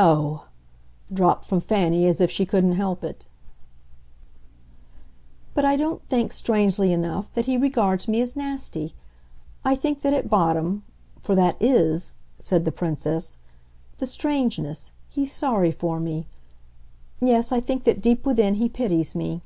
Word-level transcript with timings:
"Oh!" 0.00 0.46
dropped 1.12 1.44
from 1.44 1.60
Fanny 1.60 2.04
as 2.08 2.20
if 2.20 2.28
she 2.28 2.44
couldn't 2.44 2.72
help 2.72 3.04
it. 3.04 3.24
"But 5.54 5.64
I 5.64 5.76
don't 5.76 6.02
think 6.08 6.32
strangely 6.32 6.92
enough 6.92 7.32
that 7.34 7.46
he 7.46 7.56
regards 7.56 8.08
me 8.08 8.20
as 8.20 8.34
nasty. 8.34 8.96
I 9.64 9.76
think 9.76 10.02
that 10.02 10.12
at 10.12 10.28
bottom 10.28 10.82
for 11.20 11.36
that 11.36 11.56
IS," 11.62 12.16
said 12.40 12.64
the 12.64 12.72
Princess, 12.72 13.36
"the 13.98 14.08
strangeness 14.08 14.90
he's 15.08 15.30
sorry 15.30 15.70
for 15.70 16.00
me. 16.00 16.26
Yes, 17.20 17.52
I 17.52 17.60
think 17.60 17.84
that, 17.84 18.02
deep 18.02 18.26
within, 18.26 18.56
he 18.56 18.68
pities 18.68 19.14
me." 19.14 19.40